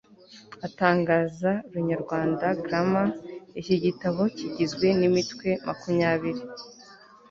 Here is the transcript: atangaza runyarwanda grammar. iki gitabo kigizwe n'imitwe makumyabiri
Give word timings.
atangaza 0.67 1.51
runyarwanda 1.73 2.45
grammar. 2.63 3.07
iki 3.59 3.75
gitabo 3.83 4.21
kigizwe 4.35 4.87
n'imitwe 4.99 5.49
makumyabiri 5.67 6.41